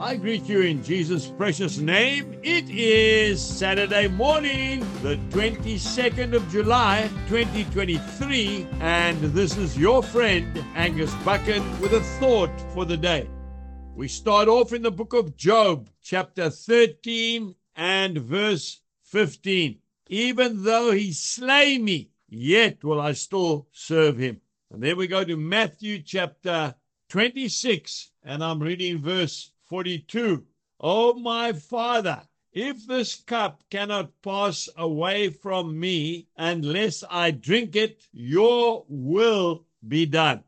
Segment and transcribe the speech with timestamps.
[0.00, 2.40] I greet you in Jesus' precious name.
[2.42, 11.12] It is Saturday morning, the 22nd of July, 2023, and this is your friend Angus
[11.16, 13.28] Buchan with a thought for the day.
[13.94, 19.80] We start off in the book of Job, chapter 13 and verse 15.
[20.08, 24.40] Even though he slay me, yet will I still serve him.
[24.70, 26.74] And then we go to Matthew chapter
[27.10, 30.44] 26, and I'm reading verse 42.
[30.80, 32.22] Oh, my Father,
[32.52, 40.06] if this cup cannot pass away from me unless I drink it, your will be
[40.06, 40.42] done.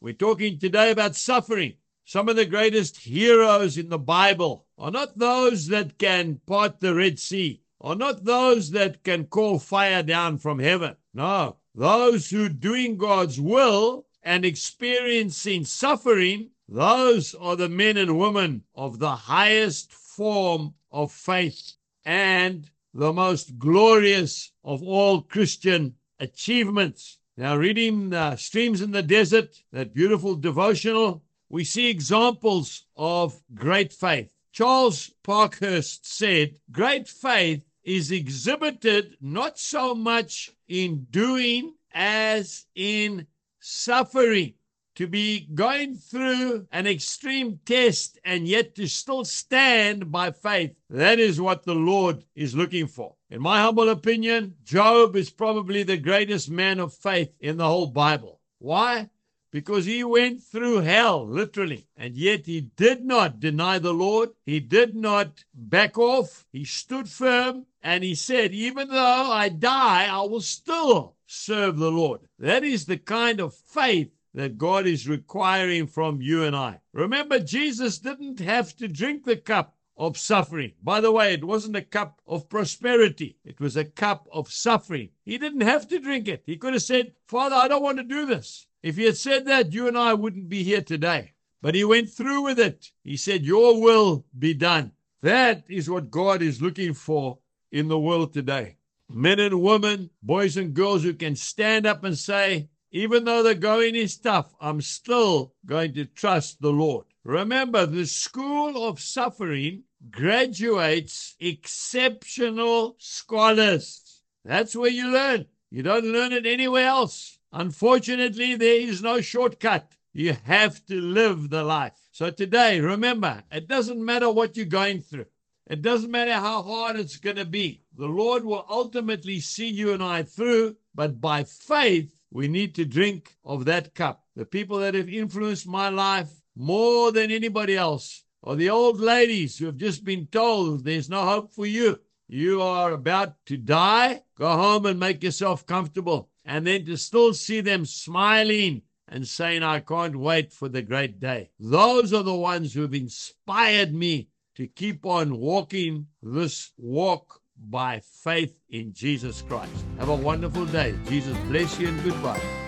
[0.00, 1.74] We're talking today about suffering.
[2.04, 6.94] Some of the greatest heroes in the Bible are not those that can part the
[6.94, 10.94] Red Sea, are not those that can call fire down from heaven.
[11.12, 18.64] No, those who doing God's will and experiencing suffering, those are the men and women
[18.74, 27.18] of the highest form of faith and the most glorious of all Christian achievements.
[27.36, 33.92] Now, reading uh, Streams in the Desert, that beautiful devotional, we see examples of great
[33.92, 34.34] faith.
[34.52, 43.26] Charles Parkhurst said, Great faith is exhibited not so much in doing as in
[43.60, 44.54] suffering.
[44.98, 50.74] To be going through an extreme test and yet to still stand by faith.
[50.90, 53.14] That is what the Lord is looking for.
[53.30, 57.86] In my humble opinion, Job is probably the greatest man of faith in the whole
[57.86, 58.40] Bible.
[58.58, 59.10] Why?
[59.52, 64.30] Because he went through hell, literally, and yet he did not deny the Lord.
[64.44, 66.44] He did not back off.
[66.50, 71.92] He stood firm and he said, Even though I die, I will still serve the
[71.92, 72.22] Lord.
[72.40, 76.80] That is the kind of faith that God is requiring from you and I.
[76.92, 80.72] Remember, Jesus didn't have to drink the cup of suffering.
[80.82, 85.10] By the way, it wasn't a cup of prosperity, it was a cup of suffering.
[85.24, 86.44] He didn't have to drink it.
[86.46, 88.66] He could have said, Father, I don't want to do this.
[88.82, 91.32] If he had said that, you and I wouldn't be here today.
[91.60, 92.92] But he went through with it.
[93.02, 94.92] He said, Your will be done.
[95.22, 97.38] That is what God is looking for
[97.72, 98.76] in the world today.
[99.10, 103.54] Men and women, boys and girls who can stand up and say, even though the
[103.54, 107.06] going is tough, I'm still going to trust the Lord.
[107.24, 114.22] Remember, the school of suffering graduates exceptional scholars.
[114.44, 115.46] That's where you learn.
[115.70, 117.38] You don't learn it anywhere else.
[117.52, 119.92] Unfortunately, there is no shortcut.
[120.14, 121.92] You have to live the life.
[122.12, 125.26] So today, remember, it doesn't matter what you're going through.
[125.66, 127.82] It doesn't matter how hard it's going to be.
[127.96, 132.84] The Lord will ultimately see you and I through, but by faith, we need to
[132.84, 134.24] drink of that cup.
[134.36, 139.58] The people that have influenced my life more than anybody else are the old ladies
[139.58, 142.00] who have just been told there's no hope for you.
[142.28, 144.22] You are about to die.
[144.36, 146.30] Go home and make yourself comfortable.
[146.44, 151.18] And then to still see them smiling and saying, I can't wait for the great
[151.18, 151.50] day.
[151.58, 158.00] Those are the ones who have inspired me to keep on walking this walk by
[158.00, 159.72] faith in Jesus Christ.
[159.98, 160.94] Have a wonderful day.
[161.06, 162.67] Jesus bless you and goodbye.